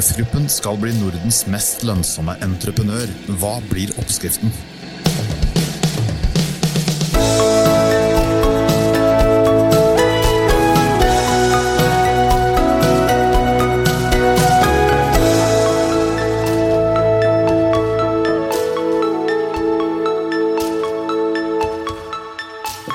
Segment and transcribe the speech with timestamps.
[0.00, 3.10] AF-gruppen skal bli Nordens mest lønnsomme entreprenør.
[3.36, 4.48] Hva blir oppskriften?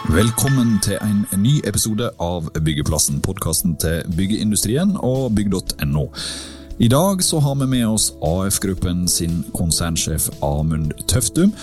[0.10, 6.10] Velkommen til en ny episode av Byggeplassen, podkasten til byggeindustrien og bygg.no.
[6.78, 11.54] I dag så har vi med oss AF-gruppen sin konsernsjef Amund Tøftum.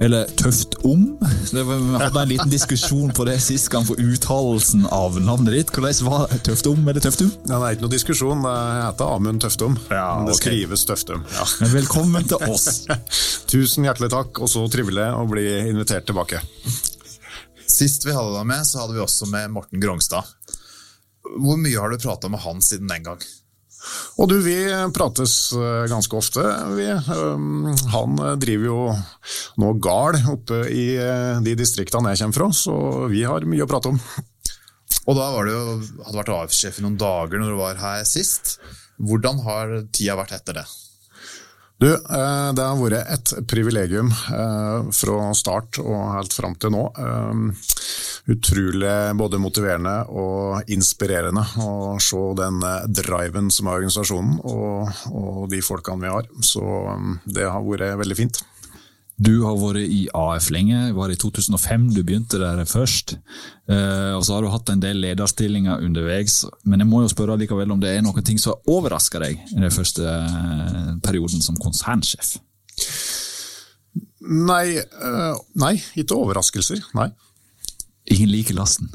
[0.00, 1.18] Eller Tøftom.
[1.52, 1.64] Vi
[2.00, 5.74] hadde en liten diskusjon på det sist gang for uttalelsen av navnet ditt.
[5.74, 7.28] Hvordan var Tøftom eller Tøftum?
[7.44, 8.48] Ja, det er ikke noe diskusjon.
[8.48, 9.76] Jeg heter Amund Tøftum.
[9.92, 10.32] Ja, okay.
[10.32, 11.28] Det skrives Tøftum.
[11.36, 11.46] Ja.
[11.74, 12.86] Velkommen til oss.
[13.52, 16.40] Tusen hjertelig takk, og så trivelig å bli invitert tilbake.
[17.68, 20.24] Sist vi hadde deg med, så hadde vi også med Morten Grongstad.
[21.36, 23.20] Hvor mye har du prata med han siden den gang?
[24.20, 24.56] Og du, vi
[24.96, 26.44] prates eh, ganske ofte.
[26.76, 28.78] Vi, um, han driver jo
[29.60, 32.76] nå gard oppe i eh, de distriktene jeg kommer fra, så
[33.12, 34.00] vi har mye å prate om.
[35.04, 38.56] Og da var du hadde vært AF-sjef i noen dager når du var her sist.
[39.02, 40.66] Hvordan har tida vært etter det?
[41.84, 46.84] Du, eh, det har vært et privilegium eh, fra start og helt fram til nå.
[46.96, 47.42] Eh,
[48.32, 55.60] Utrolig både motiverende og inspirerende å se den driven som er organisasjonen og, og de
[55.60, 56.30] folkene vi har.
[56.40, 56.64] Så
[57.28, 58.40] det har vært veldig fint.
[59.14, 63.14] Du har vært i AF lenge, var i 2005 du begynte der først.
[63.70, 66.40] Eh, og så har du hatt en del lederstillinger underveis.
[66.66, 69.60] Men jeg må jo spørre likevel om det er noen ting som overrasker deg i
[69.60, 72.34] den første eh, perioden som konsernsjef?
[74.24, 76.82] Nei, eh, nei, ikke overraskelser.
[76.98, 77.12] Nei.
[78.10, 78.90] Ingen liker lasten.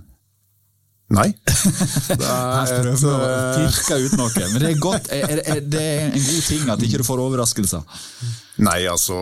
[1.15, 1.31] Nei.
[2.19, 6.03] Det er Her prøver vi å pirke ut noe, men det er, godt, det er
[6.11, 8.03] en god ting at ikke du får overraskelser.
[8.59, 9.15] Nei, altså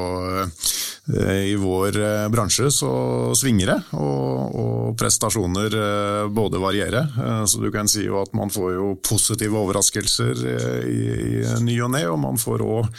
[1.13, 2.89] eh, I vår eh, bransje så
[3.37, 7.11] svinger det, og, og prestasjoner eh, både varierer.
[7.47, 10.41] Så du kan si jo at man får jo positive overraskelser
[10.87, 11.01] i,
[11.37, 12.89] i ny og ne, og man får òg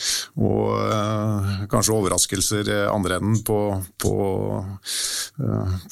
[1.69, 3.59] kanskje overraskelser andre enden på,
[4.01, 4.15] på,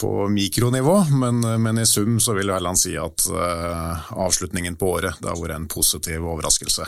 [0.01, 3.27] på mikronivå, men, men i sum så vil Erland si at
[4.15, 6.87] avslutningen på året det har vært en positiv overraskelse.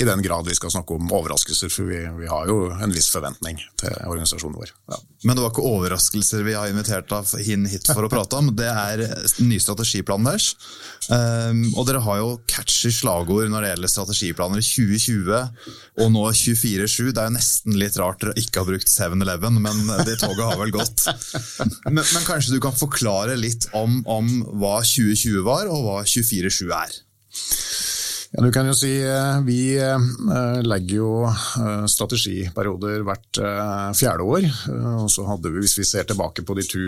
[0.00, 3.08] I den grad vi skal snakke om overraskelser, for vi, vi har jo en viss
[3.12, 4.72] forventning til organisasjonen vår.
[4.92, 4.98] Ja.
[5.26, 7.10] Men det var ikke overraskelser vi har invitert
[7.42, 8.50] henne hit for å prate om.
[8.56, 10.52] Det er den nye strategiplanen deres.
[11.10, 14.64] Um, og dere har jo catchy slagord når det gjelder strategiplaner.
[14.66, 17.10] 2020 og nå 24-7.
[17.10, 20.60] Det er jo nesten litt rart dere ikke har brukt 7-Eleven, men det toget har
[20.60, 21.08] vel gått.
[21.86, 24.30] Men, men kanskje du kan forklare litt om, om
[24.60, 26.96] hva 2020 var, og hva 24-7 er?
[28.36, 33.38] Ja, du kan jo si eh, Vi eh, legger jo eh, strategiperioder hvert
[33.96, 34.44] fjerde år.
[35.00, 36.82] og så hadde vi, Hvis vi ser tilbake på de to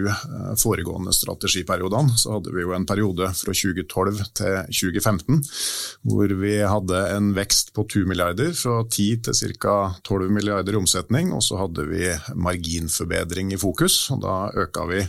[0.60, 5.40] foregående strategiperiodene, så hadde vi jo en periode fra 2012 til 2015
[6.08, 9.76] hvor vi hadde en vekst på 2 milliarder, fra 10 til ca.
[10.04, 11.32] 12 milliarder i omsetning.
[11.36, 13.98] Og så hadde vi marginforbedring i fokus.
[14.14, 15.02] og Da øka vi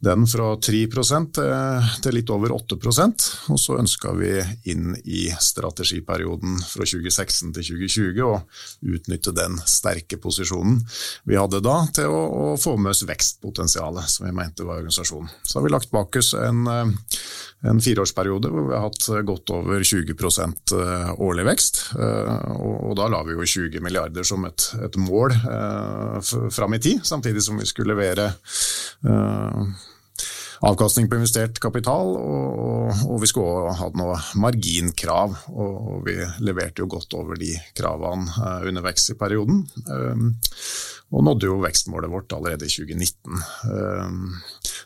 [0.00, 4.38] den fra 3 til, litt over 8% og så ønska vi
[4.72, 10.80] inn i strategiperioden fra 2016 til 2020 og utnytte den sterke posisjonen
[11.28, 15.30] vi hadde da til å, å få med oss vekstpotensialet som vi mente var organisasjonen.
[15.44, 17.20] Så har vi lagt bak oss en, eh,
[17.70, 21.82] en fireårsperiode hvor vi har hatt godt over 20 eh, årlig vekst.
[21.98, 26.76] eh, Og, og da la vi jo 20 milliarder som et, et mål eh, fram
[26.76, 28.32] i tid, samtidig som vi skulle levere
[29.06, 29.62] eh,
[30.66, 35.36] avkastning på investert kapital, og, og, vi skulle også hatt noe marginkrav.
[35.54, 39.64] Og, vi leverte jo godt over de kravene eh, under vekst i perioden.
[41.10, 43.40] Og nådde jo vekstmålet vårt allerede i 2019.
[43.66, 44.36] Um,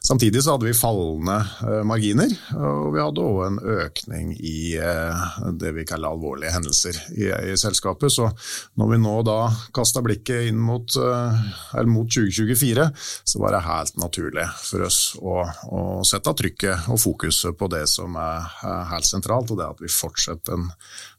[0.00, 5.26] samtidig så hadde vi fallende eh, marginer, og vi hadde òg en økning i eh,
[5.60, 8.12] det vi kaller alvorlige hendelser i, i selskapet.
[8.12, 8.30] Så
[8.80, 9.38] når vi nå da
[9.76, 12.88] kasta blikket inn mot, eh, mot 2024,
[13.28, 17.84] så var det helt naturlig for oss å, å sette trykket og fokuset på det
[17.92, 18.48] som er
[18.94, 20.70] helt sentralt, og det at vi fortsetter den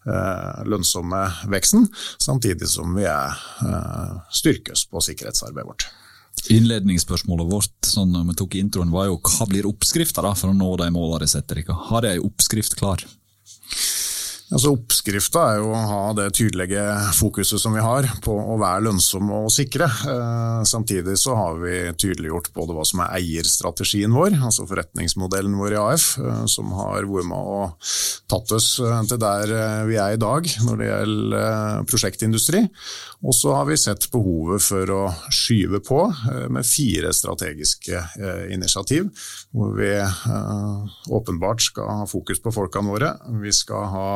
[0.06, 1.22] eh, lønnsomme
[1.52, 1.88] veksten,
[2.22, 3.36] samtidig som vi er,
[3.66, 5.88] eh, styrkes på sikkerhetsarbeidet vårt.
[6.52, 10.72] Innledningsspørsmålet vårt sånn når vi tok introen, var jo hva blir oppskrifta for å nå
[10.82, 11.78] de målene de setter dere?
[11.90, 13.02] Har de ei oppskrift klar?
[14.56, 16.84] Altså Oppskrifta er jo å ha det tydelige
[17.18, 19.90] fokuset som vi har på å være lønnsomme og sikre.
[20.08, 25.76] Eh, samtidig så har vi tydeliggjort både hva som er eierstrategien vår, altså forretningsmodellen vår
[25.76, 27.92] i AF, eh, som har vært med og
[28.32, 29.52] tatt oss eh, til der
[29.90, 32.64] vi er i dag når det gjelder prosjektindustri.
[33.28, 35.02] Og så har vi sett behovet for å
[35.34, 36.00] skyve på
[36.54, 38.02] med fire strategiske
[38.54, 39.08] initiativ,
[39.56, 39.90] hvor vi
[41.10, 43.12] åpenbart skal ha fokus på folkene våre.
[43.42, 44.10] Vi skal ha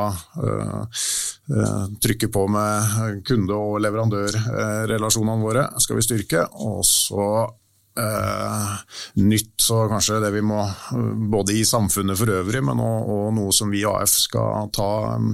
[1.99, 6.43] trykke på med kunde- og leverandørrelasjonene våre skal vi styrke.
[6.61, 7.25] Og så
[7.99, 8.75] Uh,
[9.13, 10.61] nytt, så kanskje det vi må
[11.31, 15.17] både i samfunnet for øvrig, men også, og noe som vi i AF skal ta
[15.17, 15.33] um,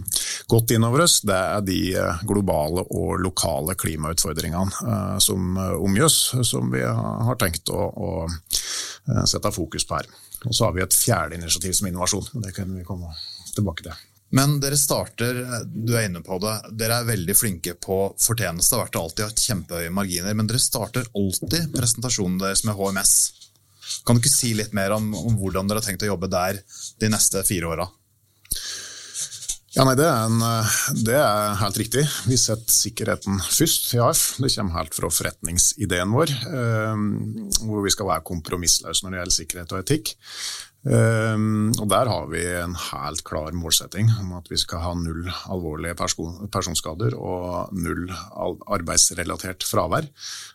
[0.50, 1.78] godt inn over oss, det er de
[2.26, 6.18] globale og lokale klimautfordringene som omgjøs,
[6.48, 10.10] som vi har tenkt å, å sette fokus på her.
[10.46, 13.14] Og Så har vi et fjerde initiativ som innovasjon, men det kan vi komme
[13.54, 14.06] tilbake til.
[14.34, 15.38] Men dere starter,
[15.70, 18.76] du er inne på det, dere er veldig flinke på fortjeneste.
[18.76, 23.16] Har vært alltid hatt kjempehøye marginer, men dere starter alltid presentasjonen deres med HMS.
[24.06, 26.60] Kan du ikke si litt mer om, om hvordan dere har tenkt å jobbe der
[27.02, 27.88] de neste fire åra?
[29.76, 30.44] Ja, nei, det, er en,
[31.04, 32.06] det er, helt riktig.
[32.30, 34.22] Vi setter sikkerheten først i AF.
[34.40, 37.02] Det kommer helt fra forretningsideen vår, eh,
[37.60, 40.14] hvor vi skal være kompromissløse når det gjelder sikkerhet og etikk.
[40.86, 45.26] Um, og Der har vi en helt klar målsetting om at vi skal ha null
[45.50, 50.06] alvorlige person, personskader og null arbeidsrelatert fravær.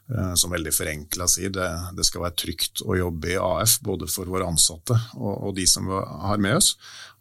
[0.07, 1.67] Uh, som veldig forenkla sier, det,
[1.99, 5.67] det, skal være trygt å jobbe i AF, både for våre ansatte og, og, de
[5.67, 6.77] som har med oss.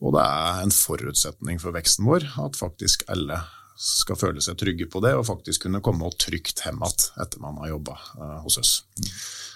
[0.06, 3.42] Og det er en forutsetning for veksten vår at faktisk alle
[3.80, 7.58] skal føle seg trygge på det, og faktisk kunne komme trygt hjem igjen etter man
[7.64, 8.82] har jobba uh, hos oss.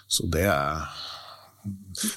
[0.09, 0.87] Så det er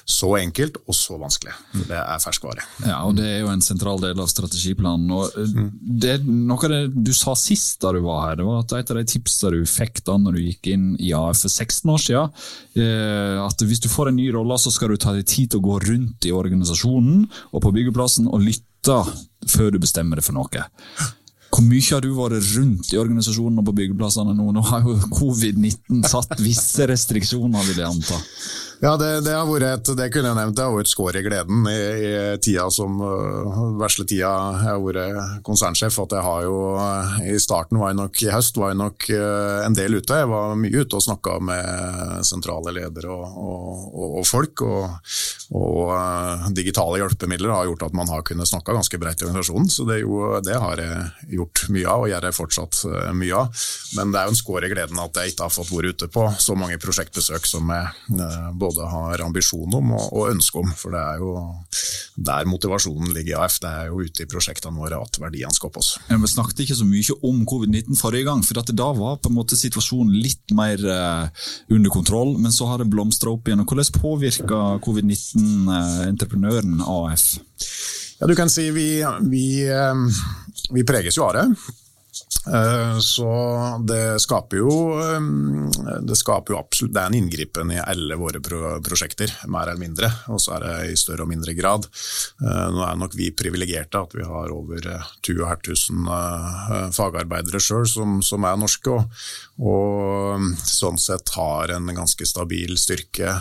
[0.05, 1.53] så enkelt og så vanskelig.
[1.87, 2.63] Det er ferskvare.
[2.85, 5.11] Ja, og Det er jo en sentral del av strategiplanen.
[5.13, 5.59] og eh,
[6.03, 8.93] det, Noe av det du sa sist da du var her, det var at et
[8.93, 12.01] av de tipsene du fikk da når du gikk inn i AF for 16 år
[12.03, 12.33] siden,
[12.81, 15.61] eh, at hvis du får en ny rolle, så skal du ta deg tid til
[15.61, 18.99] å gå rundt i organisasjonen og på byggeplassen og lytte
[19.47, 20.67] før du bestemmer deg for noe.
[21.47, 24.49] Hvor mye har du vært rundt i organisasjonen og på byggeplassene nå?
[24.53, 28.19] Nå har jo covid-19 satt visse restriksjoner, vil jeg anta.
[28.77, 31.17] Ja, det, det, har vært et, det kunne jeg nevnt, det har vært et skår
[31.17, 32.09] i gleden i, i
[32.45, 35.97] tida som uh, vesle tida jeg har vært konsernsjef.
[36.03, 36.57] at jeg har jo,
[37.25, 40.19] I starten var jeg nok, i høst var jeg nok uh, en del ute.
[40.21, 44.61] Jeg var mye ute og snakka med sentrale ledere og, og, og, og folk.
[44.61, 49.73] Og, uh, digitale hjelpemidler har gjort at man har kunnet snakke ganske bredt i organisasjonen.
[49.73, 52.83] Så det, jo, det, har jeg gjort mye av, og gjør jeg fortsatt
[53.17, 53.65] mye av.
[53.97, 56.13] Men det er jo en skår i gleden at jeg ikke har fått vært ute
[56.13, 60.73] på så mange prosjektbesøk som jeg uh, både har ambisjon om og, og ønske om.
[60.77, 61.33] For det er jo
[62.17, 63.59] der motivasjonen ligger i AF.
[63.63, 65.93] Det er jo ute i prosjektene våre at verdiene skapes.
[66.09, 69.37] Ja, vi snakket ikke så mye om covid-19 forrige gang, for da var på en
[69.37, 72.35] måte situasjonen litt mer eh, under kontroll.
[72.41, 73.63] Men så har det blomstra opp igjen.
[73.63, 77.29] og Hvordan påvirker covid-19 eh, entreprenøren AF?
[78.17, 78.87] Ja, du kan si vi,
[79.29, 80.23] vi, uh,
[80.73, 81.45] vi preges jo av det.
[82.47, 83.29] Eh, så
[83.87, 84.71] det skaper jo
[85.01, 85.21] eh,
[86.07, 90.11] det skaper jo absolutt Det er en inngripen i alle våre prosjekter, mer eller mindre.
[90.33, 91.87] Og så er det i større og mindre grad.
[92.41, 94.89] Eh, nå er nok vi privilegerte at vi har over
[95.27, 99.03] 2500 fagarbeidere sjøl som, som, er norske, og,
[99.59, 103.35] og sånn sett har en ganske stabil styrke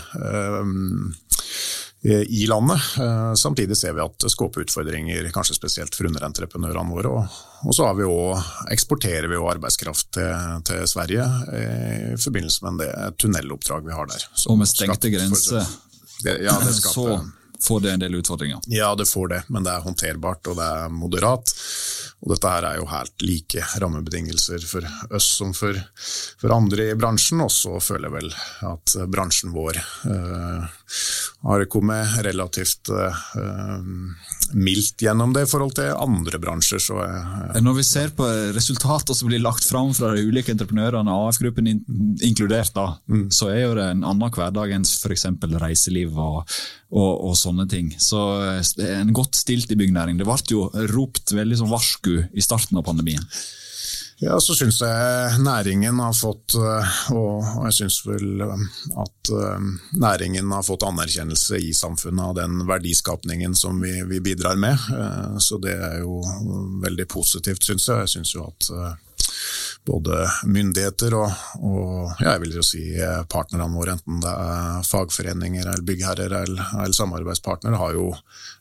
[2.12, 2.82] i landet.
[3.00, 7.14] Eh, samtidig ser vi at det skaper utfordringer, kanskje spesielt for underentreprenørene våre.
[7.66, 12.92] Og så vi også, eksporterer vi jo arbeidskraft til, til, Sverige i forbindelse med det
[13.22, 14.28] tunneloppdrag vi har der.
[14.46, 15.66] og med stengte grenser,
[16.24, 16.54] ja,
[16.94, 17.20] så
[17.62, 18.60] får det en del utfordringer?
[18.66, 21.52] Ja, det får det, men det er håndterbart og det er moderat.
[22.24, 25.76] Og dette her er jo helt like rammebetingelser for oss som for,
[26.40, 27.42] for andre i bransjen.
[27.44, 28.30] Og så føler jeg vel
[28.70, 30.64] at bransjen vår uh,
[31.46, 33.82] har kommet relativt uh,
[34.54, 36.82] mildt gjennom det i forhold til andre bransjer.
[36.82, 38.26] Så, uh, Når vi ser på
[38.56, 41.82] resultater som blir lagt fram fra de ulike entreprenørene, AF-gruppen in
[42.24, 43.28] inkludert, da, mm.
[43.34, 45.26] så er jo det en annen hverdag enn f.eks.
[45.60, 46.56] reiseliv og,
[46.90, 47.92] og, og, sånne ting.
[48.00, 50.18] Så er en godt stilt i byggnæring.
[50.18, 53.22] Det ble jo ropt veldig som varsku i starten av pandemien.
[54.18, 58.62] Ja, så syns jeg næringen har fått, eh, og jeg syns vel eh,
[59.02, 59.66] at eh,
[60.00, 64.80] næringen har fått anerkjennelse i samfunnet av den verdiskapningen som vi, vi bidrar med.
[65.42, 66.22] Så det er jo
[66.80, 68.06] veldig positivt, syns jeg.
[68.06, 68.70] Jeg syns jo at
[69.86, 72.80] både myndigheter og, og ja, jeg vil jo si
[73.30, 78.08] partnerne våre, enten det er fagforeninger eller byggherrer eller, eller samarbeidspartnere, har jo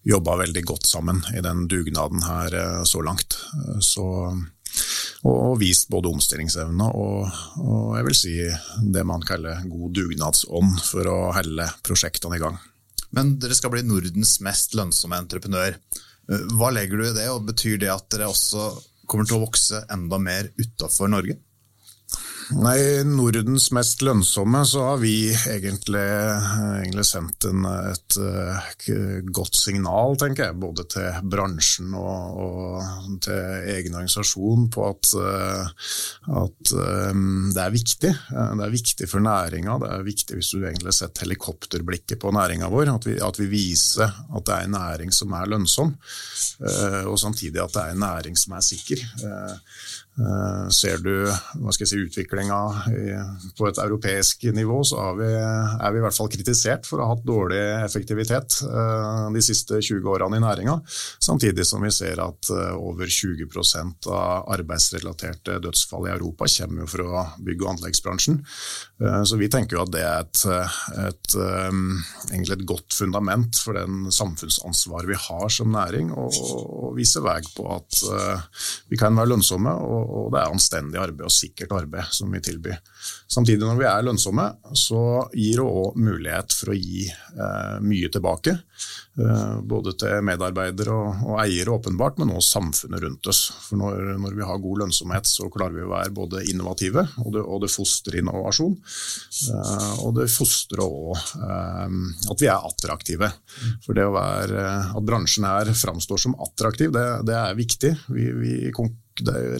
[0.03, 3.39] jobba veldig godt sammen i den dugnaden her så langt.
[3.79, 4.05] Så
[5.25, 8.33] og vist både omstillingsevne og, og, jeg vil si
[8.95, 12.59] det man kaller god dugnadsånd for å helle prosjektene i gang.
[13.15, 15.77] Men dere skal bli Nordens mest lønnsomme entreprenør.
[16.57, 18.69] Hva legger du i det, og betyr det at dere også
[19.07, 21.37] kommer til å vokse enda mer utafor Norge?
[22.53, 26.03] Nei, Nordens mest lønnsomme, så har vi egentlig,
[26.83, 33.71] egentlig sendt en, et uh, godt signal, tenker jeg, både til bransjen og, og til
[33.73, 35.89] egen organisasjon på at, uh,
[36.43, 38.13] at det er viktig.
[38.13, 39.79] Det er viktig for næringa.
[39.81, 43.49] Det er viktig hvis du egentlig sett helikopterblikket på næringa vår, at vi, at vi,
[43.55, 45.93] viser at det er en næring som er lønnsom,
[47.05, 49.05] og samtidig at det er en næring som er sikker.
[50.15, 52.59] Eh, ser du hva skal jeg si, utviklinga
[53.57, 57.15] på et europeisk nivå, så vi, er vi i hvert fall kritisert for å ha
[57.17, 60.77] hatt dårlig effektivitet eh, de siste 20 årene i næringa.
[61.19, 66.91] Samtidig som vi ser at eh, over 20% av arbeidsrelaterte dødsfall i Europa kommer jo
[66.93, 68.39] fra bygg- og anleggsbransjen.
[69.27, 70.41] Så vi tenker jo at det er et,
[71.03, 71.35] et,
[72.29, 77.67] egentlig et godt fundament for den samfunnsansvaret vi har som næring, og vise vei på
[77.75, 77.99] at
[78.91, 79.73] vi kan være lønnsomme.
[79.75, 82.77] og og det er anstendig arbeid og sikkert arbeid som vi tilbyr.
[83.31, 84.47] Samtidig, når vi er lønnsomme,
[84.77, 85.01] så
[85.33, 88.55] gir det òg mulighet for å gi eh, mye tilbake.
[89.15, 93.45] Eh, både til medarbeidere og, og, eiere, åpenbart, men også samfunnet rundt oss.
[93.69, 97.31] For når, når, vi har god lønnsomhet, så klarer vi å være både innovative, og
[97.31, 98.75] det, og det fostrer innovasjon.
[98.75, 101.97] Eh, og det fostrer òg eh,
[102.33, 103.31] at vi er attraktive.
[103.85, 104.67] For det å være,
[104.99, 107.95] at bransjen her framstår som attraktiv, det, det er viktig.
[108.11, 108.55] Vi, vi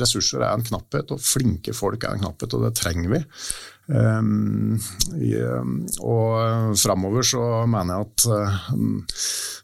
[0.02, 3.22] ressurser er en knapphet, og flinke folk er en knapphet, og det trenger vi.
[3.86, 4.80] Um,
[5.22, 5.36] i,
[6.02, 8.72] og framover så mener jeg at uh,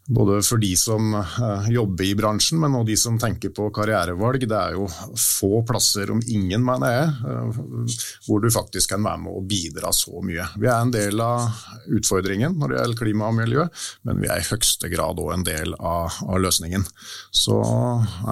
[0.10, 4.46] både for de som uh, jobber i bransjen, men også de som tenker på karrierevalg.
[4.50, 4.88] Det er jo
[5.20, 9.94] få plasser, om ingen, mener jeg, uh, hvor du faktisk kan være med å bidra
[9.96, 10.48] så mye.
[10.58, 13.68] Vi er en del av utfordringen når det gjelder klima og miljø,
[14.08, 16.86] men vi er i høyeste grad òg en del av, av, løsningen.
[17.36, 17.60] Så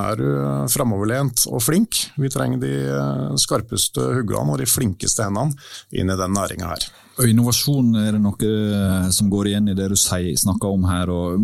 [0.04, 0.30] er du
[0.74, 2.02] framoverlent og flink.
[2.20, 5.54] Vi trenger de skarpeste huggene og de flinkeste hendene
[5.94, 6.90] inn i den næringa her.
[7.20, 11.12] Og Innovasjon er det noe eh, som går igjen i det du snakker om her.
[11.12, 11.44] og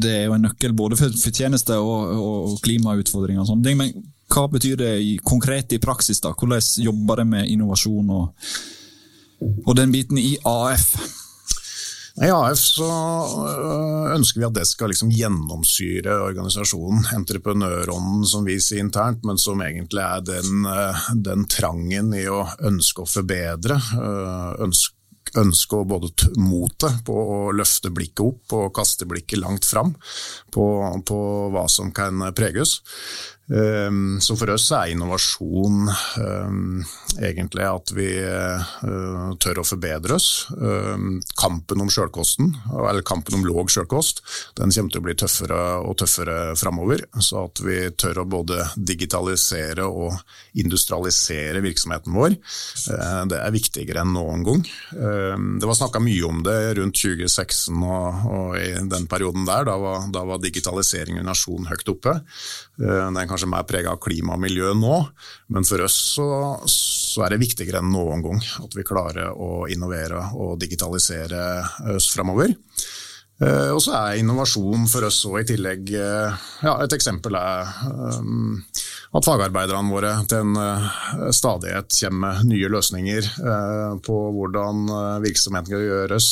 [0.00, 3.42] Det er jo en nøkkel både for fortjeneste og, og klimautfordringer.
[3.44, 3.92] og sånne Men
[4.30, 4.92] hva betyr det
[5.26, 6.22] konkret i praksis?
[6.24, 6.32] da?
[6.32, 8.52] Hvordan jobber det med innovasjon og,
[9.66, 10.94] og den biten i AF?
[12.20, 17.04] I AF så øh, ønsker vi at det skal liksom gjennomsyre organisasjonen.
[17.16, 22.46] Entreprenørånden som vi sier internt, men som egentlig er den, øh, den trangen i å
[22.72, 23.76] ønske å forbedre.
[24.64, 24.96] Ønske
[25.38, 29.94] ønske og både motet på å løfte blikket opp og kaste blikket langt fram
[30.54, 30.64] på,
[31.06, 31.20] på
[31.54, 32.80] hva som kan preges.
[33.50, 36.82] Ehm, så for oss er innovasjon um,
[37.18, 40.46] egentlig at vi uh, tør å forbedre oss.
[40.54, 44.22] Um, kampen om sjølkosten, eller kampen om låg sjølkost,
[44.60, 47.02] den kommer til å bli tøffere og tøffere framover.
[47.18, 50.14] Så at vi tør å både digitalisere og
[50.60, 52.38] industrialisere virksomheten vår,
[52.94, 54.62] uh, det er viktigere enn noen gang.
[54.90, 59.66] Det var snakka mye om det rundt 2016 og, og i den perioden der.
[59.66, 62.14] Da var, da var digitalisering og nasjon høyt oppe.
[62.80, 64.96] Den kan kanskje mer prega av klima og miljø nå,
[65.54, 66.28] men for oss så,
[66.68, 71.44] så, er det viktigere enn noen gang at vi klarer å innovere og digitalisere
[71.96, 72.52] oss framover.
[73.40, 77.70] Uh, og så er innovasjon for oss òg i tillegg uh, ja, Et eksempel er
[78.18, 78.58] um,
[79.10, 83.30] at fagarbeiderne våre til en uh, stadighet kommer med nye løsninger
[84.06, 84.92] på hvordan
[85.24, 86.28] virksomheten kan gjøres.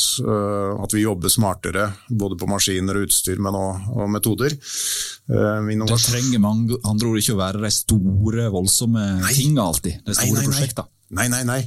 [0.83, 4.55] at vi jobber smartere både på maskiner og utstyr, men òg metoder.
[4.55, 9.99] det trenger med andre ord ikke å være de store, voldsomme tingene alltid.
[10.05, 10.87] De store prosjektene.
[10.87, 11.27] Nei, nei, nei.
[11.31, 11.59] nei, nei.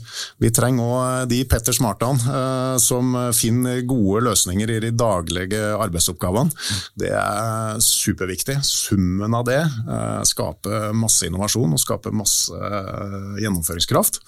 [0.43, 6.53] Vi trenger òg de Petter Smartan eh, som finner gode løsninger i de daglige arbeidsoppgavene.
[6.99, 8.61] Det er superviktig.
[8.67, 14.23] Summen av det eh, skaper masse innovasjon og skaper masse eh, gjennomføringskraft.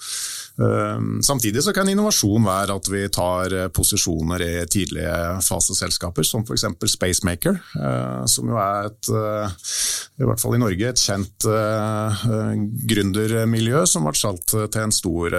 [0.55, 6.45] Ehm, samtidig så kan innovasjon være at vi tar eh, posisjoner i tidlige faseselskaper, som
[6.47, 6.63] f.eks.
[6.95, 9.57] Spacemaker, eh, som jo er et, eh,
[10.23, 11.47] i hvert fall i Norge, et kjent
[12.87, 15.33] gründermiljø som ble solgt til en stor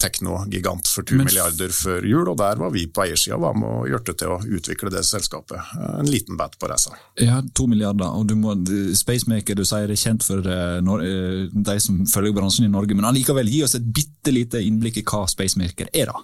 [0.00, 2.28] teknogigant for 2 milliarder før jul.
[2.30, 5.58] og Der var vi på eiersida var med og hjalp til å utvikle det selskapet.
[5.98, 6.94] En liten bat på reisa.
[7.18, 8.14] Ja, to milliarder.
[8.14, 8.54] og du må,
[8.94, 13.64] Spacemaker du sier er kjent for de som følger bransjen i Norge, men allikevel gi
[13.66, 16.20] oss et bitte bitte lite innblikk i hva Spacemaker er, da.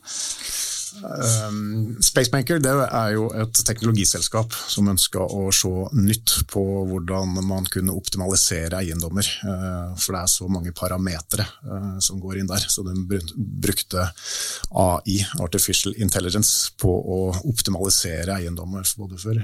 [0.99, 7.69] Um, Spacemaker det er jo et teknologiselskap som ønska å se nytt på hvordan man
[7.71, 9.27] kunne optimalisere eiendommer.
[9.45, 12.65] Uh, for det er så mange parametere uh, som går inn der.
[12.67, 12.95] Så de
[13.37, 14.09] brukte
[14.71, 17.21] AI, Artificial Intelligence, på å
[17.51, 19.41] optimalisere eiendommer både for,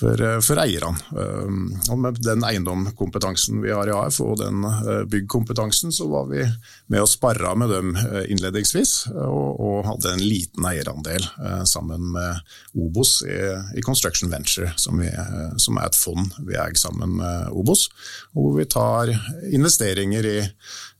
[0.00, 0.96] for, uh, for eierne.
[1.12, 4.64] Um, og med den eiendomskompetansen vi har i AF, og den
[5.10, 6.42] byggkompetansen, så var vi
[6.88, 7.94] med og sparra med dem
[8.28, 12.40] innledningsvis, og, og hadde en liten eiendom eierandel eh, sammen med
[12.78, 17.50] Obos i, Construction Venture, som, vi, eh, som, er et fond vi eier sammen med
[17.58, 17.88] Obos.
[18.36, 19.12] Hvor vi tar
[19.50, 20.38] investeringer i,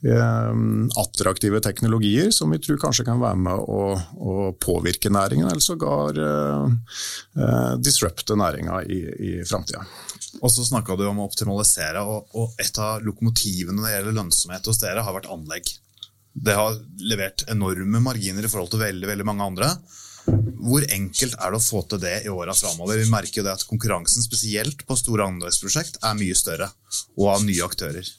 [0.08, 5.49] i um, attraktive teknologier som vi tror kanskje kan være med å, å påvirke næringen,
[5.49, 9.85] eller sågar uh, disrupte næringa i, i framtida.
[10.42, 14.18] Og så snakka du om å optimalisere, og, og et av lokomotivene når det gjelder
[14.20, 15.73] lønnsomhet hos dere, har vært anlegg.
[16.45, 19.73] Det har levert enorme marginer i forhold til veldig, veldig mange andre.
[20.59, 23.00] Hvor enkelt er det å få til det i åra framover?
[23.00, 26.71] Vi merker jo det at konkurransen, spesielt på store anleggsprosjekt, er mye større,
[27.16, 28.11] og av nye aktører.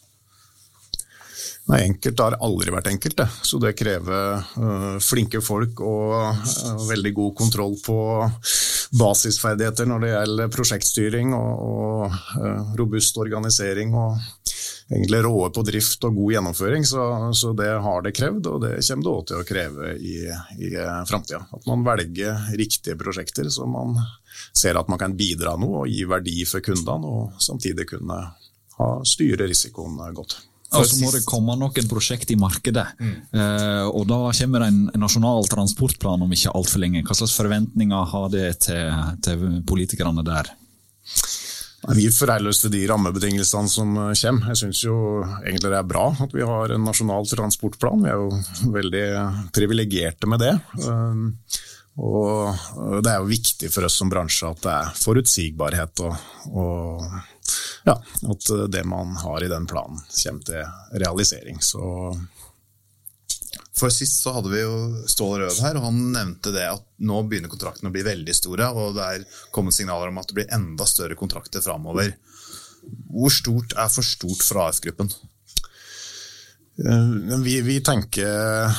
[1.70, 3.20] Nei, Enkelt har aldri vært enkelt.
[3.20, 3.28] Det.
[3.46, 8.00] Så det krever uh, flinke folk og uh, veldig god kontroll på
[8.98, 13.94] basisferdigheter når det gjelder prosjektstyring og, og uh, robust organisering.
[13.94, 14.18] og
[14.90, 17.04] egentlig råde på drift og god gjennomføring, så,
[17.38, 20.16] så, det har det krevd, og det kommer det òg til å kreve i,
[20.66, 20.72] i
[21.10, 21.44] framtida.
[21.54, 23.98] At man velger riktige prosjekter så man
[24.56, 28.22] ser at man kan bidra noe og gi verdi for kundene, og samtidig kunne
[28.80, 30.40] ha, styre risikoen godt.
[30.78, 32.86] Og så må det komme noen prosjekt i markedet.
[33.02, 33.14] Mm.
[33.34, 37.02] Eh, og Da kommer det en, en nasjonal transportplan om ikke altfor lenge.
[37.08, 40.52] Hva slags forventninger har det til, til politikerne der?
[41.88, 44.52] Vi forholder til de rammebetingelsene som eh, kommer.
[44.52, 44.98] Jeg syns jo
[45.40, 48.04] egentlig det er bra at vi har en nasjonal transportplan.
[48.04, 49.06] Vi er jo veldig
[49.56, 50.56] privilegerte med det.
[50.84, 51.30] Um,
[52.00, 57.90] og det er jo viktig for oss som bransje at det er forutsigbarhet, og, og
[57.90, 57.96] ja,
[58.32, 61.60] at det man har i den planen kommer til realisering.
[61.60, 61.82] Så
[63.80, 64.76] for Sist så hadde vi jo
[65.10, 68.70] Stål Rød her, og han nevnte det at nå begynner kontraktene å bli veldig store,
[68.76, 72.14] og det er kommet signaler om at det blir enda større kontrakter framover.
[73.10, 75.12] Hvor stort er for stort for AF-gruppen?
[76.80, 78.70] Eh, vi, vi, tenker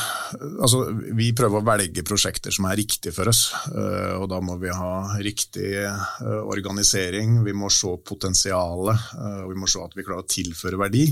[0.62, 3.42] altså, vi prøver å velge prosjekter som er riktige for oss.
[3.68, 6.06] Eh, og Da må vi ha riktig eh,
[6.40, 9.10] organisering, vi må se potensialet,
[9.44, 11.08] og vi må se at vi klarer å tilføre verdi.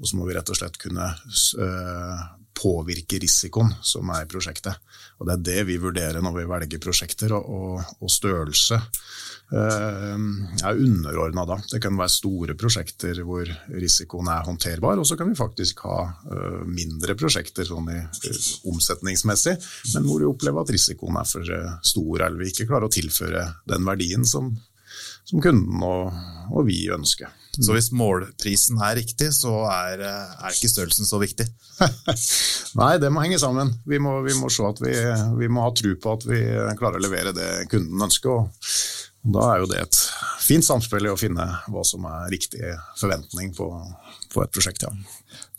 [0.00, 1.08] Og så må vi rett og slett kunne
[2.56, 4.76] påvirke risikoen som er i prosjektet.
[5.20, 10.26] Og Det er det vi vurderer når vi velger prosjekter, og, og, og størrelse eh,
[10.66, 11.58] er underordna da.
[11.70, 15.98] Det kan være store prosjekter hvor risikoen er håndterbar, og så kan vi faktisk ha
[16.04, 18.38] eh, mindre prosjekter sånn i, uh,
[18.72, 19.56] omsetningsmessig,
[19.94, 22.96] men hvor vi opplever at risikoen er for uh, stor, eller vi ikke klarer å
[22.96, 24.52] tilføre den verdien som,
[25.24, 26.12] som kunden og,
[26.52, 27.32] og, vi ønsker.
[27.56, 31.46] Så hvis målprisen er riktig, så er, er ikke størrelsen så viktig?
[32.80, 33.72] Nei, det må henge sammen.
[33.88, 34.92] Vi må, vi må se at vi,
[35.40, 36.42] vi, må ha tro på at vi
[36.78, 38.42] klarer å levere det kunden ønsker.
[38.44, 40.00] Og da er jo det et
[40.42, 42.62] fint samspill i å finne hva som er riktig
[43.00, 43.68] forventning på,
[44.32, 44.86] på et prosjekt.
[44.86, 44.92] ja.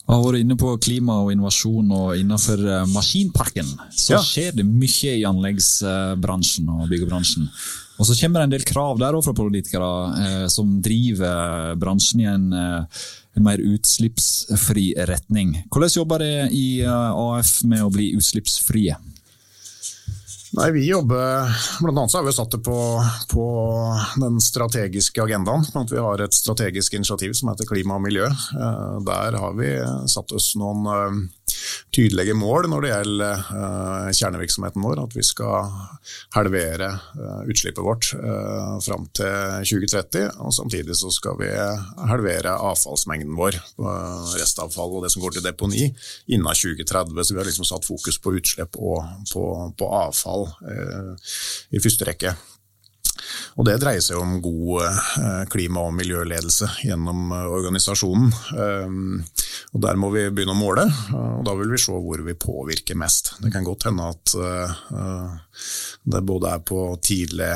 [0.08, 4.22] Vi har vært inne på klima og innovasjon, og innenfor eh, maskinparken så ja.
[4.24, 7.50] skjer det mye i anleggsbransjen og byggebransjen.
[7.98, 9.90] Og så kommer det en del krav der fra politikere
[10.22, 13.04] eh, som driver bransjen i en, eh,
[13.36, 15.56] en, mer utslippsfri retning.
[15.68, 18.96] Hvordan jobber dere i eh, AF med å bli utslippsfrie?
[20.56, 21.44] Nei, vi jobber,
[21.82, 22.76] Blant annet så har vi satt det på,
[23.32, 23.46] på,
[24.16, 25.66] den strategiske agendaen.
[25.76, 28.24] at Vi har et strategisk initiativ som heter Klima og miljø.
[28.24, 29.74] Eh, der har vi
[30.08, 31.18] satt oss noen eh,
[31.92, 35.00] tydelige mål når det gjelder uh, kjernevirksomheten vår.
[35.02, 35.68] At vi skal
[36.36, 36.90] halvere
[37.48, 38.10] utslippet vårt
[38.84, 40.28] fram til 2030.
[40.44, 41.48] Og samtidig så skal vi
[42.10, 43.58] halvere avfallsmengden vår,
[44.36, 45.88] restavfall og det som går til deponi,
[46.28, 47.24] innen 2030.
[47.24, 49.44] Så vi har liksom satt fokus på utslipp og på,
[49.80, 50.37] på avfall
[51.70, 52.36] i første rekke.
[53.58, 58.30] Og Det dreier seg om god klima- og miljøledelse gjennom organisasjonen.
[59.74, 62.96] Og Der må vi begynne å måle, og da vil vi se hvor vi påvirker
[62.96, 63.34] mest.
[63.42, 64.36] Det kan godt hende at
[66.08, 67.50] det både er på tidlig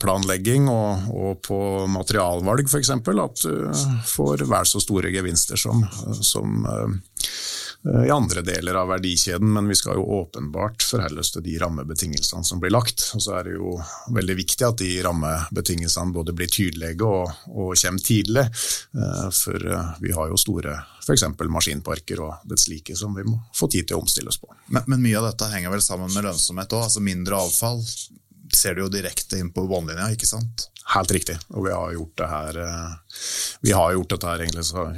[0.00, 2.94] planlegging og, og på materialvalg f.eks.
[2.94, 3.82] at du
[4.14, 5.82] får vel så store gevinster som,
[6.22, 6.88] som Eh,
[7.80, 12.44] i andre deler av verdikjeden, men vi skal jo åpenbart forholde oss til de rammebetingelsene
[12.44, 13.06] som blir lagt.
[13.16, 13.72] Og så er det jo
[14.12, 18.44] veldig viktig at de rammebetingelsene både blir tydelige og, og kommer tidlig.
[18.44, 21.24] Eh, for eh, vi har jo store f.eks.
[21.40, 24.52] maskinparker og det slike som vi må få tid til å omstille oss på.
[24.68, 26.84] Men, men mye av dette henger vel sammen med lønnsomhet òg?
[26.90, 27.80] Altså mindre avfall
[28.52, 30.68] ser du jo direkte inn på båndlinja, ikke sant?
[30.90, 32.56] Helt riktig, og vi har gjort det her
[33.62, 34.88] Vi har gjort dette her egentlig så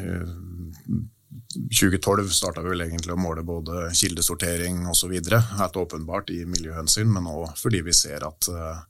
[1.52, 5.12] 2012 starta vi vel egentlig å måle både kildesortering osv.
[5.12, 8.80] Helt åpenbart i miljøhensyn, men òg fordi vi ser at eh,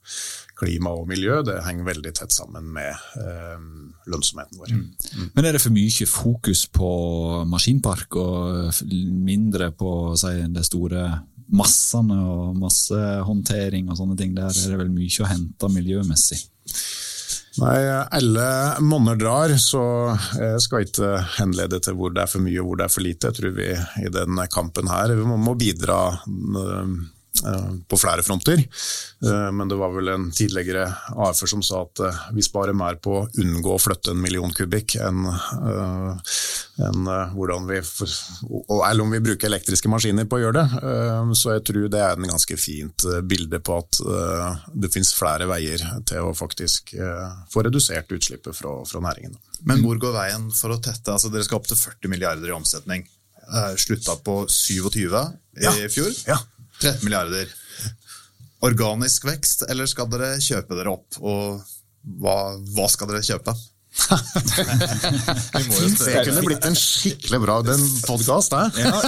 [0.59, 3.67] klima og miljø det henger veldig tett sammen med eh,
[4.11, 4.73] lønnsomheten vår.
[4.73, 4.87] Mm.
[5.17, 5.29] Mm.
[5.35, 6.89] Men er det for mye fokus på
[7.49, 11.07] maskinpark og mindre på si, det store
[11.53, 14.35] massene og massehåndtering og sånne ting?
[14.37, 16.43] Der er det vel mye å hente miljømessig?
[17.61, 17.79] Nei,
[18.17, 18.45] alle
[18.81, 19.83] monner drar, så
[20.39, 23.05] jeg skal ikke henlede til hvor det er for mye og hvor det er for
[23.05, 23.29] lite.
[23.29, 23.67] Jeg tror vi
[24.01, 25.99] i denne kampen her vi må bidra
[27.87, 28.59] på flere fronter.
[29.25, 32.99] Eh, men det var vel en tidligere AF-er som sa at eh, vi sparer mer
[33.03, 35.25] på å unngå å flytte en million kubikk enn,
[36.83, 40.83] enn hvordan vi Eller om vi bruker elektriske maskiner på å gjøre det.
[41.37, 43.99] Så jeg tror det er en ganske fint bilde på at
[44.73, 46.95] det finnes flere veier til å faktisk
[47.53, 49.37] få redusert utslippet fra, fra næringen.
[49.69, 51.13] Men hvor går veien for å tette?
[51.13, 53.05] Altså Dere skal opp til 40 milliarder i omsetning.
[53.77, 55.13] Slutta på 27
[55.61, 56.11] i fjor.
[56.27, 56.39] Ja.
[56.81, 57.51] 13 milliarder.
[58.63, 61.19] Organisk vekst, eller skal dere kjøpe dere opp?
[61.19, 61.61] Og
[62.23, 62.37] hva,
[62.75, 63.55] hva skal dere kjøpe?
[66.05, 67.61] det kunne blitt en skikkelig bra
[68.07, 68.71] podkast, det.
[68.81, 68.99] Ja,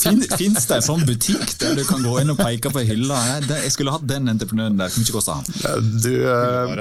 [0.00, 3.18] Fins det en sånn butikk der du kan gå inn og peke på hylla?
[3.44, 4.88] Jeg skulle hatt den entreprenøren der.
[4.94, 5.44] Hvor mye kosta han?
[6.00, 6.72] Du, eh,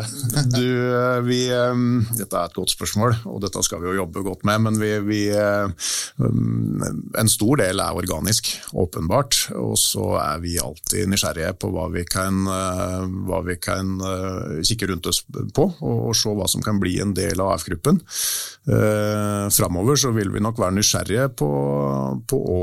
[0.53, 1.83] du, eh, vi, eh,
[2.15, 4.57] dette er et godt spørsmål, og dette skal vi jo jobbe godt med.
[4.69, 9.49] Men vi, vi En stor del er organisk, åpenbart.
[9.59, 12.45] Og så er vi alltid nysgjerrige på hva vi kan,
[13.27, 13.97] hva vi kan
[14.63, 17.53] kikke rundt oss på, og, og se hva som kan bli en del del av
[17.55, 17.99] AF-gruppen.
[18.63, 21.49] Eh, Framover vil vi nok være nysgjerrige på,
[22.29, 22.61] på å,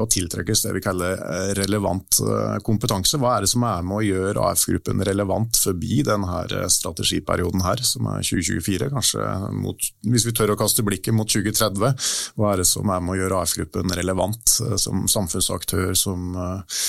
[0.00, 3.20] å, tiltrekkes det vi kaller eh, relevant eh, kompetanse.
[3.20, 7.84] Hva er det som er med å gjøre AF-gruppen relevant forbi denne eh, strategiperioden her,
[7.86, 8.90] som er 2024?
[8.96, 12.10] Kanskje mot, hvis vi tør å kaste blikket mot 2030,
[12.40, 16.80] hva er det som er med å gjøre AF-gruppen relevant som samfunnsaktør, som Eh,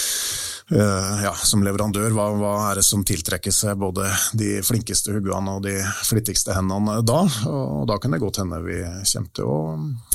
[0.71, 4.05] ja, som leverandør, hva, hva, er det som tiltrekker seg både
[4.37, 5.73] de flinkeste huggene og de
[6.07, 7.19] flittigste hendene da?
[7.51, 9.59] Og da kan det godt hende vi kommer til å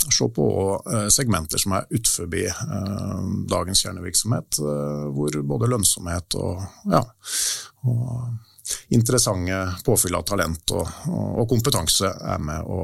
[0.07, 0.49] se på
[0.81, 4.61] eh, segmenter som er utenfor eh, dagens kjernevirksomhet,
[5.13, 7.05] hvor både lønnsomhet og, ja,
[7.87, 12.81] og interessante påfyll av talent og, og, kompetanse er med å,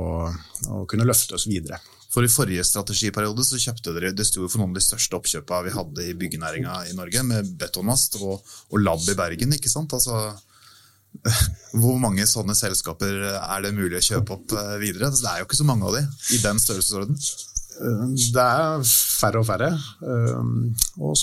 [0.69, 1.81] å kunne løfte oss videre.
[2.13, 5.67] For I forrige strategiperiode så kjøpte dere det sto for noen av de største oppkjøpene
[5.69, 9.55] vi hadde i byggenæringa i Norge, med betonmast og, og Lab i Bergen.
[9.57, 9.95] ikke sant?
[9.97, 10.35] Altså,
[11.81, 15.09] hvor mange sånne selskaper er det mulig å kjøpe opp eh, videre?
[15.17, 16.05] Det er jo ikke så mange av de
[16.37, 17.17] i den størrelsesorden.
[17.73, 19.71] Det er færre og færre.
[20.05, 20.53] Eh,
[21.01, 21.17] og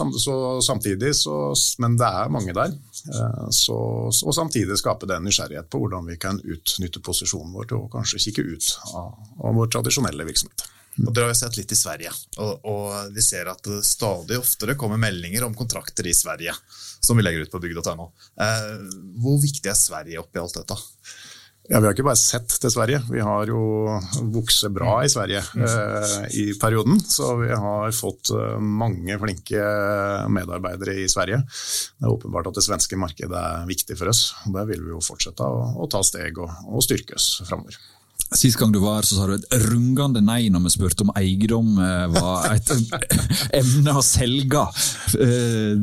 [0.65, 1.38] samtidig så,
[1.86, 2.73] men det er mange der.
[3.13, 3.78] Eh, så,
[4.10, 8.25] og samtidig skape den nysgjerrighet på hvordan vi kan utnytte posisjonen vår til å kanskje
[8.25, 9.13] kikke ut av,
[9.45, 10.65] av vår tradisjonelle virksomhet.
[11.06, 14.40] Og Dere har jo sett litt i Sverige, og, og, vi ser at det stadig
[14.40, 16.56] oftere kommer meldinger om kontrakter i Sverige
[17.00, 18.12] som vi legger ut på bygg.no.
[18.42, 18.72] Eh,
[19.24, 20.78] hvor viktig er Sverige oppi alt dette?
[21.70, 23.60] Ja, Vi har ikke bare sett til Sverige, vi har jo
[24.34, 26.98] vokst bra i Sverige eh, i perioden.
[27.06, 29.68] Så vi har fått eh, mange flinke
[30.34, 31.44] medarbeidere i Sverige.
[31.46, 34.32] Det er åpenbart at det svenske markedet er viktig for oss.
[34.48, 37.78] og Der vil vi jo fortsette å, å ta steg og, og styrke oss framover.
[38.29, 41.13] Sist gang du var her, så sa du et rungende nei når vi spurte om
[41.17, 42.69] eiendom eh, var et
[43.62, 44.67] emne å selge.
[45.17, 45.73] Eh,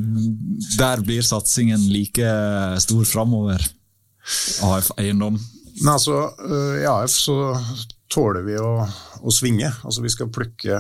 [0.79, 2.31] der blir satsingen like
[2.85, 3.67] stor framover.
[4.67, 5.37] AF Eiendom.
[5.39, 7.37] Nei, altså, eh, I AF så
[8.15, 8.71] tåler vi å,
[9.27, 9.73] å svinge.
[9.83, 10.79] Altså Vi skal plukke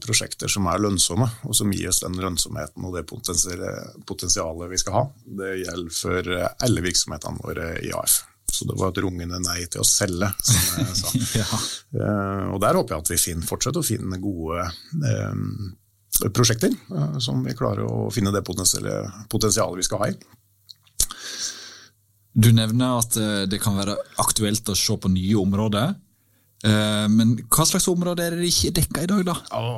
[0.00, 4.96] prosjekter som er lønnsomme, og som gir oss den lønnsomheten og det potensialet vi skal
[4.96, 5.06] ha.
[5.44, 8.22] Det gjelder for alle virksomhetene våre i AF.
[8.62, 11.12] Så det var et rungende nei til å selge, som jeg sa.
[11.40, 11.46] ja.
[11.98, 14.62] uh, og der håper jeg at vi finner, fortsetter å finne gode
[15.08, 20.16] eh, prosjekter uh, som vi klarer å finne det potensialet vi skal ha i.
[22.32, 23.18] Du nevner at
[23.50, 25.92] det kan være aktuelt å se på nye områder.
[26.62, 29.34] Eh, men hva slags områder er det ikke dekka i dag, da?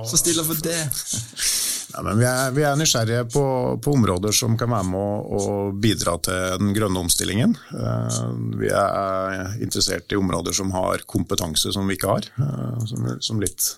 [0.09, 0.81] Så stiller for det.
[1.95, 3.45] Ja, vi, er, vi, er, nysgjerrige på,
[3.83, 7.55] på, områder som kan være med å, å, bidra til den grønne omstillingen.
[7.71, 8.23] Eh,
[8.59, 12.27] vi er interessert i områder som har kompetanse som vi ikke har.
[12.35, 13.69] Eh, som, som litt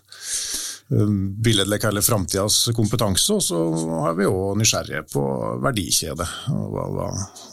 [0.87, 3.63] billedlig kaller framtidas kompetanse, og så
[4.07, 5.23] er vi òg nysgjerrige på
[5.65, 6.27] verdikjede.
[6.47, 7.09] Hva, hva,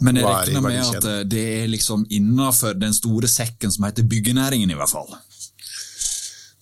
[0.05, 4.69] Men jeg regner med at det er liksom innafor den store sekken som heter byggenæringen,
[4.69, 5.09] i hvert fall?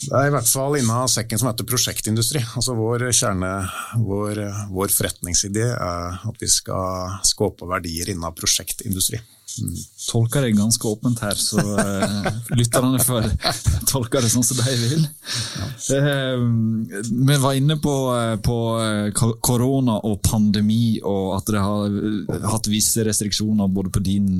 [0.01, 2.41] Det er i hvert fall innen sekken som heter prosjektindustri.
[2.57, 3.51] Altså vår kjerne,
[4.01, 4.41] vår,
[4.73, 9.21] vår forretningsidé er at vi skal skape verdier innen prosjektindustri.
[9.59, 9.75] Mm.
[10.07, 13.27] Tolker det ganske åpent her, så uh, lytterne får
[13.91, 15.03] tolke det sånn som de vil.
[15.91, 16.45] Uh,
[17.27, 23.03] vi var inne på, uh, på korona og pandemi, og at det har hatt visse
[23.05, 24.39] restriksjoner både på din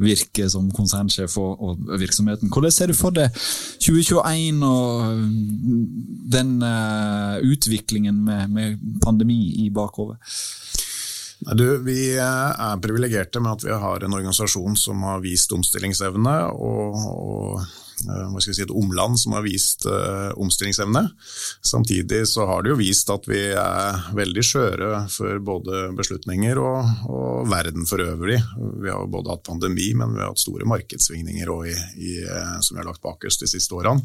[0.00, 2.50] virke som konsernsjef og, og, virksomheten.
[2.52, 3.30] Hvordan ser du for deg
[3.84, 5.20] 2021 og
[6.34, 9.70] den uh, utviklingen med, med, pandemi i?
[11.54, 17.00] Du, vi er privilegerte med at vi har en organisasjon som har vist omstillingsevne og,
[17.14, 17.83] og Eh,
[18.40, 21.04] si, et omland som har vist uh, omstillingsevne.
[21.64, 27.08] Samtidig så har det jo vist at vi er veldig skjøre for både beslutninger og,
[27.08, 28.40] og verden for øvrig.
[28.82, 32.76] Vi har både hatt pandemi, men vi har hatt store markedssvingninger i, i, eh, som
[32.76, 34.02] vi har lagt bak oss de siste årene.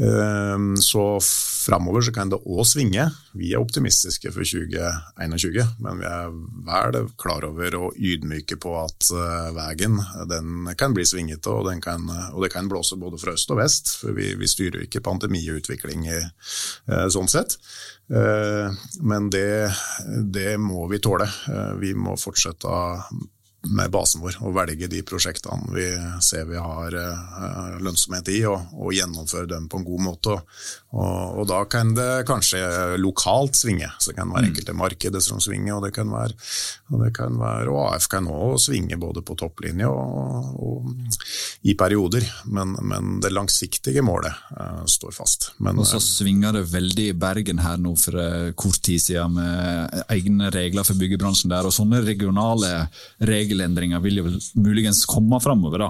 [0.00, 3.04] Uh, så framover så kan det òg svinge.
[3.38, 6.32] Vi er optimistiske for 2021, men vi er
[6.66, 9.10] vel klar over og ydmyke på at
[9.54, 13.60] veien den kan bli svingete, og, kan, og det kan blåse både fra øst og
[13.60, 13.94] vest.
[14.00, 17.58] For vi, vi styrer ikke pandemiutvikling i, eh, sånn sett.
[18.12, 19.70] Eh, men det,
[20.34, 21.28] det må vi tåle.
[21.28, 22.80] Eh, vi må fortsette
[23.70, 25.84] med basen vår og velge de prosjektene vi
[26.24, 30.36] ser vi har uh, lønnsomhet i, og, og, gjennomføre dem på en god måte.
[30.92, 32.60] Og, og, da kan det kanskje
[33.00, 33.88] lokalt svinge.
[33.98, 34.50] Så det kan være mm.
[34.50, 36.36] enkelte markeder som svinger, og det kan være,
[36.90, 40.82] og det kan være og AF kan også svinge både på topplinje og
[41.62, 42.26] i perioder.
[42.44, 45.52] Men, men, det langsiktige målet uh, står fast.
[45.62, 48.18] Men, og så uh, svinger det veldig i Bergen her nå for
[48.58, 52.86] kort tid siden med egne regler for byggebransjen der, og sånne regionale
[53.22, 55.88] regelendringer vil jo muligens komme framover.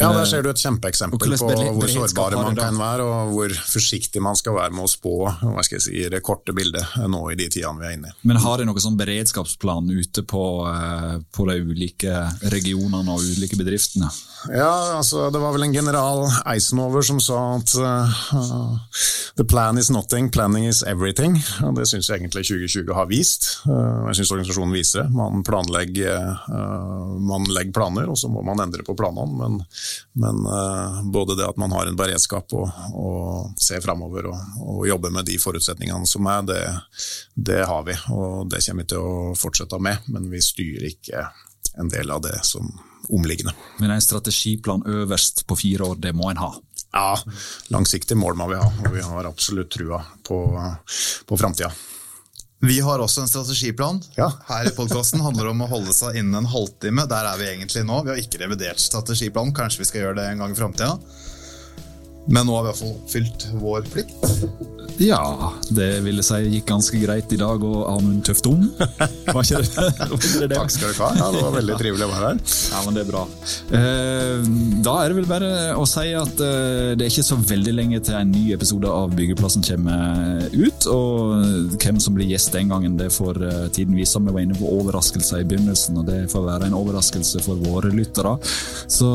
[0.00, 4.22] Ja, Der ser du et kjempeeksempel på hvor sårbare man kan være, og hvor forsiktig
[4.24, 7.36] man skal være med å spå hva skal jeg si, det korte bildet nå i
[7.36, 8.16] de tidene vi er inne i.
[8.30, 12.22] Men har de noen sånn beredskapsplan ute på, eh, på de ulike
[12.54, 14.08] regionene og ulike bedriftene?
[14.50, 18.80] Ja, altså det var vel en general Eisenhower som sa at uh,
[19.38, 21.36] the plan is nothing, planning is everything.
[21.62, 23.50] Og det syns jeg egentlig 2020 har vist.
[23.68, 25.14] Uh, jeg syns organisasjonen viser det.
[25.14, 29.30] Man planlegger, uh, man legger planer, og så må man endre på planene.
[29.38, 29.60] Men,
[30.12, 30.42] men
[31.12, 35.28] både det at man har en beredskap og, og ser framover og, og, jobber med
[35.28, 36.62] de forutsetningene som er, det,
[37.34, 37.96] det har vi.
[38.14, 41.26] Og det kommer vi til å fortsette med, men vi styrer ikke
[41.80, 42.68] en del av det som
[43.12, 43.54] omliggende.
[43.80, 46.52] Men en strategiplan øverst på fire år, det må en ha?
[46.92, 47.16] Ja,
[47.72, 50.38] langsiktig mål må vi ha, og vi har absolutt trua på,
[51.26, 51.72] på framtida.
[52.62, 53.96] Vi har også en strategiplan.
[54.14, 54.28] Ja.
[54.46, 57.08] Her i podkasten handler det om å holde seg innen en halvtime.
[57.10, 57.96] Der er vi egentlig nå.
[58.06, 60.92] Vi har ikke revidert strategiplanen, kanskje vi skal gjøre det en gang i framtida.
[62.26, 64.70] Men nå har vi iallfall fylt vår plikt.
[65.00, 68.66] Ja, det vil jeg si gikk ganske greit i dag, og Amund Tøftom.
[68.78, 69.86] Var ikke det?
[70.42, 70.58] det, det?
[70.58, 71.08] Takk skal du ha.
[71.18, 72.42] Ja, det var veldig trivelig å være her.
[72.72, 73.22] Ja, men det er bra.
[73.78, 74.50] Eh,
[74.84, 78.02] da er det vel bare å si at eh, det er ikke så veldig lenge
[78.04, 80.88] til en ny episode av Byggeplassen kommer ut.
[80.92, 84.20] Og hvem som blir gjest den gangen, det får eh, tiden vise.
[84.22, 87.90] Vi var inne på overraskelser i begynnelsen, og det får være en overraskelse for våre
[87.94, 88.36] lyttere.
[88.92, 89.08] Så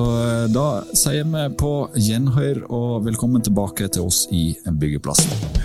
[0.52, 0.68] da
[0.98, 2.66] sier vi på gjenhør
[3.04, 5.57] velkommen tilbake til oss i Byggeplassen.